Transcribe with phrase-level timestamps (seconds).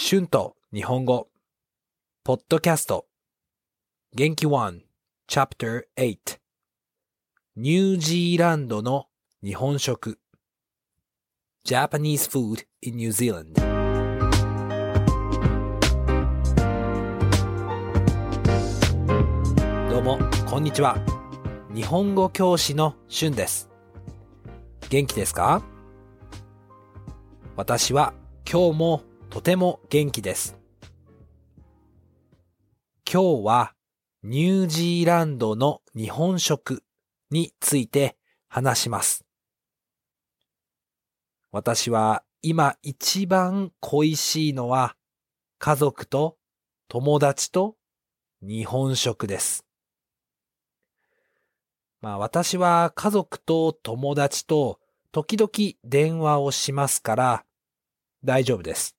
[0.00, 1.28] 春と日本語。
[2.22, 3.06] ポッドキャスト。
[4.14, 4.82] 元気1
[5.28, 6.38] Chapter 8
[7.56, 9.08] ニュージーランドの
[9.42, 10.20] 日本食。
[11.66, 13.54] Japanese food in New Zealand
[19.90, 20.96] どうもこんにちは。
[21.74, 23.68] 日本語教師の春です。
[24.90, 25.64] 元気ですか？
[27.56, 28.14] 私は
[28.48, 30.56] 今日もとても元気です。
[33.10, 33.74] 今日は
[34.22, 36.82] ニュージーランドの日本食
[37.30, 38.16] について
[38.48, 39.26] 話します。
[41.52, 44.96] 私は今一番恋しいのは
[45.58, 46.38] 家族と
[46.88, 47.76] 友達と
[48.40, 49.66] 日本食です。
[52.00, 54.80] まあ私は家族と友達と
[55.12, 55.50] 時々
[55.84, 57.44] 電話をしますから
[58.24, 58.97] 大丈夫です。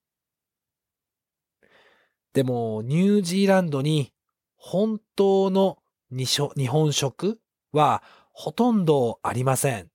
[2.33, 4.13] でも、ニュージーランドに
[4.55, 5.77] 本当の
[6.11, 7.39] 日本食
[7.71, 9.89] はほとんどありません。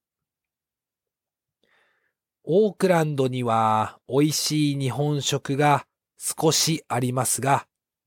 [2.45, 5.87] オークランドには美味しい日本食が
[6.19, 7.67] 少しありますが、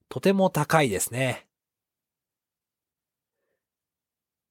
[0.09, 1.47] とても高いですね。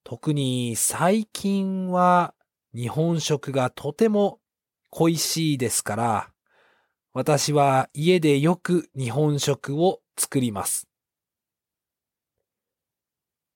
[0.03, 2.34] 特に最近は
[2.75, 4.41] 日本食がとても
[4.91, 6.31] 恋しいですから、
[7.19, 10.86] 私は家でよく日本食を作ります。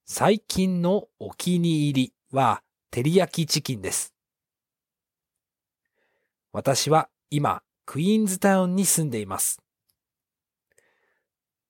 [0.07, 4.15] 最近のお気に入りは照り焼きチキンです。
[6.55, 9.61] 私は今クイーンズタウンに住んでいます。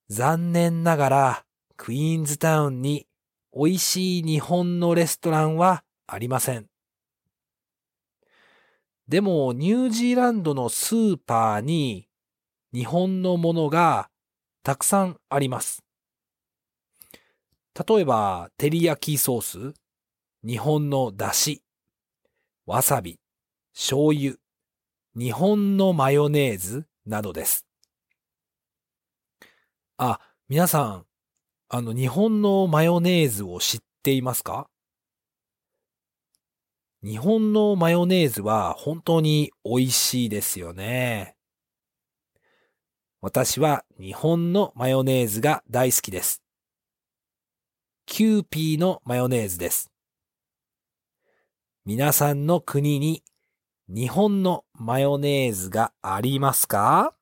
[0.09, 1.45] 残念ながら
[1.77, 3.09] クイーンズタウンに
[3.53, 6.70] 美味しい日本のレストランはありません。
[9.11, 12.07] でも、ニュージーランドのスーパーに
[12.73, 14.09] 日本のものが
[14.63, 15.83] たくさんあります。
[17.89, 19.75] 例えば、照り焼きソース、
[20.47, 21.61] 日本のだし、
[22.67, 23.19] わさび、
[23.75, 24.37] 醤油、
[25.17, 27.67] 日本のマヨネーズなどです。
[29.97, 31.07] あ、皆さん、
[31.69, 34.70] あの、日本のマヨネーズを知っていますか？
[37.03, 41.35] 日本のマヨネーズは本当に美味しいですよね。
[43.23, 46.43] 私は日本のマヨネーズが大好きです。
[48.05, 49.91] キューピーのマヨネーズです。
[51.87, 53.23] 皆さんの国に
[53.89, 57.15] 日本のマヨネーズがありますか？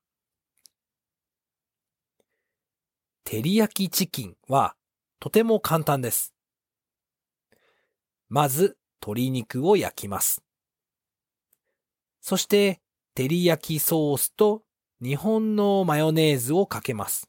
[3.25, 4.75] 照り焼きチキンは
[5.21, 6.35] とても簡単です。
[8.29, 10.43] まず鶏肉を焼きます。
[12.21, 12.81] そして、
[13.15, 14.63] 照り焼きソースと
[15.01, 17.29] 日本のマヨネーズをかけます。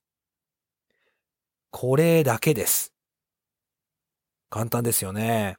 [1.72, 2.94] これだけです。
[4.50, 5.58] 簡単ですよね。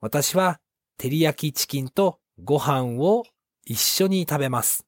[0.00, 0.60] 私は
[0.98, 3.24] 照り焼きチキンとご飯を
[3.64, 4.86] 一緒に食べます。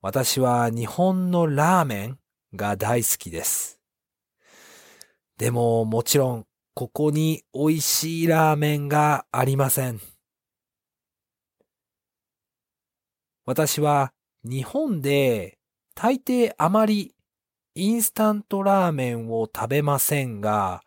[0.00, 2.18] 私は日本のラーメン
[2.54, 3.80] が大好きです。
[5.36, 10.00] でももちろん、ここに美味しいラーメンがありません。
[13.46, 14.12] 私は
[14.42, 15.58] 日本で
[15.94, 17.14] 大抵あまり
[17.74, 20.82] インスタントラーメンを食べませんが、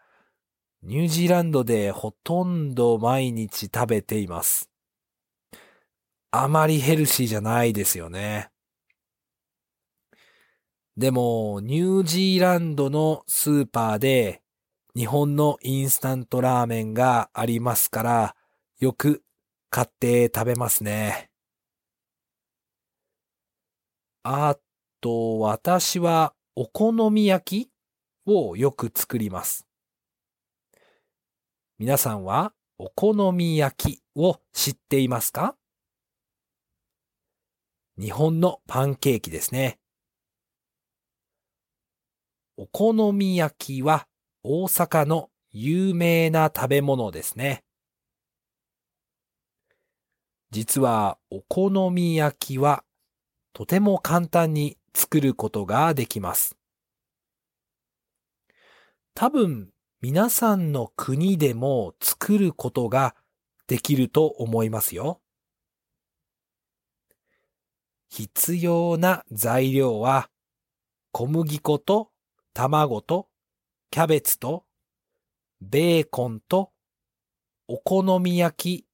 [0.81, 4.69] ニュージーランドでほとんど毎日食べています。
[6.31, 8.50] あまりヘルシーじゃないですよね。
[10.97, 14.41] でも、ニュージーランドのスーパーで
[14.96, 18.35] 日本のインスタントラーメンがありますから、
[18.80, 19.22] よく
[19.69, 21.30] 買って食べますね。
[24.24, 24.58] あ
[25.00, 27.72] と、私はお好み焼き
[28.25, 29.68] をよく作ります。
[31.78, 35.56] 皆さんはお好み焼きを知っていますか？
[38.00, 39.78] 日本のパンケーキですね。
[42.59, 44.07] お好み焼きは
[44.43, 47.63] 大阪の有名な食べ物ですね。
[50.49, 52.83] 実はお好み焼きは
[53.53, 56.57] とても簡単に作ることができます。
[59.13, 59.69] 多分
[60.01, 63.15] 皆さんの国でも作ることが
[63.67, 65.21] できると思いますよ。
[68.09, 70.31] 必要な材料は
[71.11, 72.09] 小麦粉と
[72.57, 73.27] 卵と
[73.91, 74.65] キャベツと
[75.61, 76.71] ベーコンと
[77.67, 78.87] お好み焼き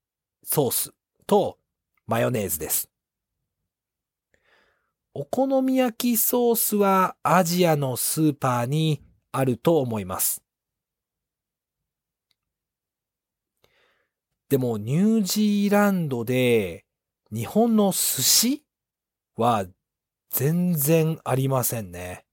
[0.45, 0.93] ソース
[1.25, 1.59] と
[2.05, 2.89] マヨネーズです。
[5.13, 9.01] お好み焼きソースはアジアのスーパーに
[9.31, 10.43] あると思います。
[14.49, 16.83] でもニュージーランドで
[17.31, 18.65] 日本の寿司
[19.37, 19.65] は
[20.31, 22.25] 全然ありませんね。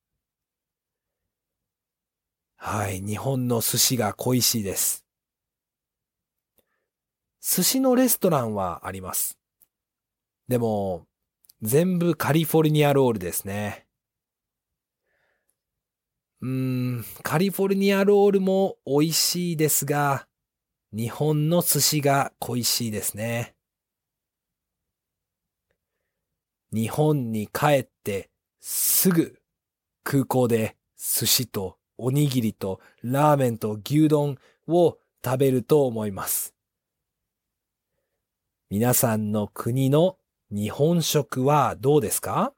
[2.62, 5.06] はい、日本の寿司が恋しいです。
[7.40, 9.38] 寿司のレストランはあります。
[10.46, 11.06] でも、
[11.62, 13.86] 全部カリフォルニアロールですね。
[16.42, 16.50] うー
[16.98, 20.28] ん、カリフォルニアロールも美味しいですが、
[20.92, 23.54] 日本の寿司が恋しいですね。
[26.74, 28.28] 日本に帰って
[28.60, 29.40] すぐ
[30.04, 36.55] 空港で寿司とおにぎりとラーメンと牛丼を食べると思います。
[38.70, 40.17] 皆さんの国の
[40.50, 42.55] 日本食はどうですか？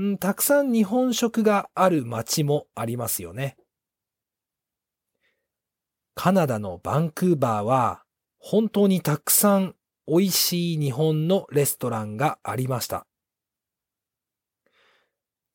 [0.00, 3.56] ん、たくさん日本食がある街もありますよね。
[6.14, 8.02] カナダのバンクーバーは
[8.38, 9.76] 本当にたくさん
[10.06, 13.06] 美味しい日本のレストランがありました。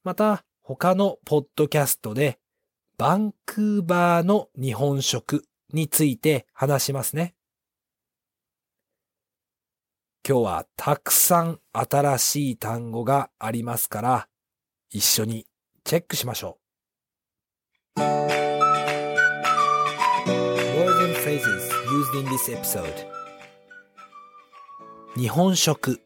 [0.04, 2.40] また他のポッドキャストで
[2.98, 7.36] バンクーバーの日本食について話しますね。
[10.28, 14.28] 今日はたくさん新しい単語がありますから
[14.90, 15.46] 一緒に
[15.84, 16.58] チェックしましょ
[18.00, 18.02] う。
[25.20, 26.02] 日本食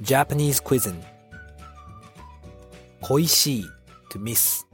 [0.00, 1.15] Japanese cuisine
[3.08, 3.64] 恋しい
[4.10, 4.66] to miss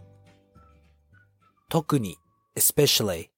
[1.69, 2.17] 特に
[2.57, 3.29] especially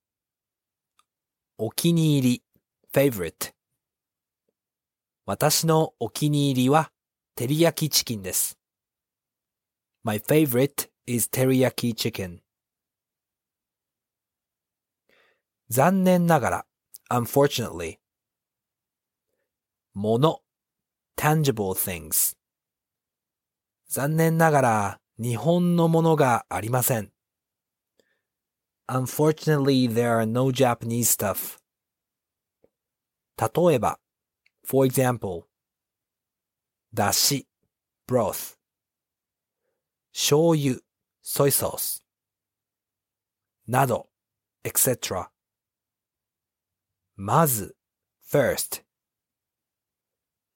[1.59, 2.43] お気に入り
[2.95, 3.55] favorite
[5.27, 6.93] 私のお気に入りは
[7.35, 8.57] 照り焼きチキンです。
[10.05, 12.39] My favorite is teriyaki chicken.
[15.71, 16.67] 残念ながら
[17.11, 17.97] unfortunately
[19.93, 20.39] もの
[21.17, 22.37] tangible things
[23.89, 27.13] 残念ながら日本のものがありません。
[28.87, 31.59] Unfortunately, there are no Japanese stuff.
[33.37, 33.99] 例えば
[34.65, 35.45] For example
[36.93, 37.47] だし
[38.07, 38.57] broth
[40.13, 40.81] 醤油
[41.25, 42.03] soy sauce
[43.67, 44.09] など
[44.63, 45.29] etc.
[47.17, 47.77] まず
[48.31, 48.83] first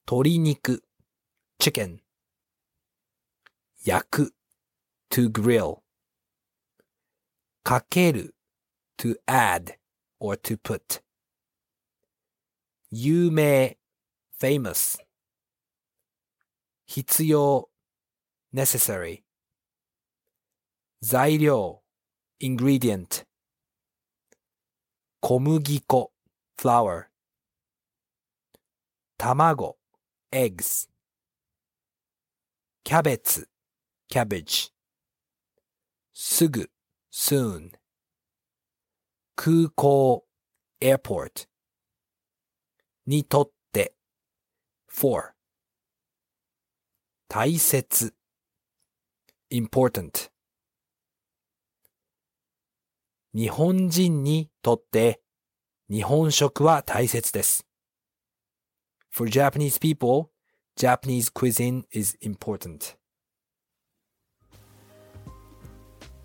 [0.06, 0.82] 鶏肉
[1.60, 1.98] chicken
[3.84, 4.34] 焼く
[5.08, 5.82] to grill
[7.62, 8.34] かける
[8.96, 9.76] to add
[10.18, 11.00] or to put
[12.90, 13.76] 有名
[14.40, 14.98] famous
[16.86, 17.70] 必要
[18.52, 19.22] necessary
[21.00, 21.80] 材料
[22.40, 23.24] ingredient
[25.20, 26.10] 小麦粉
[26.56, 27.06] flour
[29.16, 29.76] 卵
[30.32, 30.88] eggs
[32.82, 33.48] キャベツ
[34.10, 34.70] cabbage
[36.12, 36.70] すぐ
[37.12, 37.70] soon
[39.36, 40.24] 空港
[40.80, 41.46] airport
[43.06, 43.94] にとって
[44.88, 45.34] for
[47.28, 48.14] 大切
[49.50, 50.30] important
[53.34, 55.20] 日本人にとって
[55.90, 57.66] 日本食は大切です。
[59.10, 60.30] For Japanese people,
[60.76, 62.97] Japanese cuisine is important.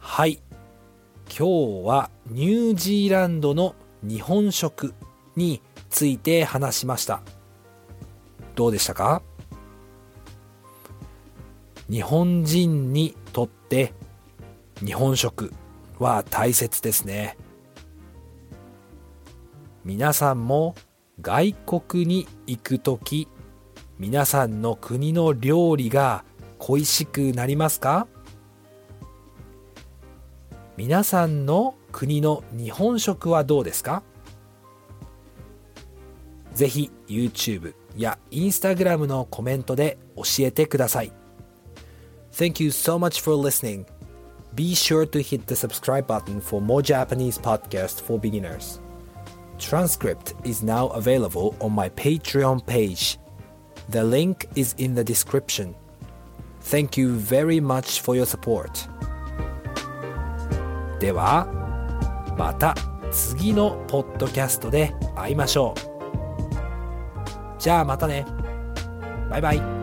[0.05, 0.41] はい。
[1.27, 4.93] 今日はニュージーランドの日本食
[5.35, 7.23] について話しました。
[8.53, 9.23] どうでしたか？
[11.89, 13.93] 日本人にとって
[14.85, 15.51] 日本食
[15.97, 17.37] は大切ですね。
[19.83, 20.75] 皆さんも
[21.21, 23.27] 外国に行くとき、
[23.97, 26.23] 皆さんの国の料理が
[26.59, 28.05] 恋しくなりますか？
[30.75, 34.01] 皆さんの国の日本食はどうですか
[36.53, 41.11] ぜひ YouTube や Instagram のコメントで教えてください。
[42.31, 43.85] Thank you so much for listening.
[44.55, 48.79] Be sure to hit the subscribe button for more Japanese podcasts for beginners.
[49.59, 53.19] Transcript is now available on my Patreon page.
[53.89, 55.75] The link is in the description.
[56.61, 58.87] Thank you very much for your support.
[61.03, 61.45] では、
[62.37, 62.73] また
[63.11, 67.59] 次のポッドキャストで会いましょう。
[67.59, 68.25] じゃあまたね。
[69.29, 69.82] バイバイ。